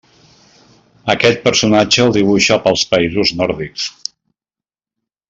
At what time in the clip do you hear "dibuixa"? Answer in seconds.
2.17-2.57